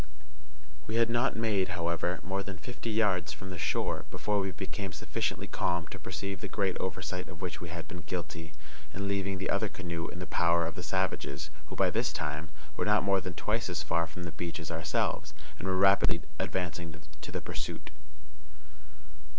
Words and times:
We 0.87 0.95
had 0.95 1.11
not 1.11 1.35
made, 1.35 1.77
however, 1.77 2.19
more 2.23 2.41
than 2.41 2.57
fifty 2.57 2.89
yards 2.89 3.31
from 3.33 3.51
the 3.51 3.59
shore 3.59 4.05
before 4.09 4.39
we 4.39 4.49
became 4.49 4.93
sufficiently 4.93 5.45
calm 5.45 5.85
to 5.89 5.99
perceive 5.99 6.41
the 6.41 6.47
great 6.47 6.75
oversight 6.79 7.27
of 7.29 7.39
which 7.39 7.61
we 7.61 7.69
had 7.69 7.87
been 7.87 7.99
guilty 7.99 8.53
in 8.95 9.07
leaving 9.07 9.37
the 9.37 9.51
other 9.51 9.69
canoe 9.69 10.07
in 10.07 10.17
the 10.17 10.25
power 10.25 10.65
of 10.65 10.73
the 10.73 10.81
savages, 10.81 11.51
who, 11.67 11.75
by 11.75 11.91
this 11.91 12.11
time, 12.11 12.49
were 12.77 12.85
not 12.85 13.03
more 13.03 13.21
than 13.21 13.35
twice 13.35 13.69
as 13.69 13.83
far 13.83 14.07
from 14.07 14.23
the 14.23 14.31
beach 14.31 14.59
as 14.59 14.71
ourselves, 14.71 15.35
and 15.59 15.67
were 15.67 15.77
rapidly 15.77 16.23
advancing 16.39 16.99
to 17.21 17.31
the 17.31 17.39
pursuit. 17.41 17.91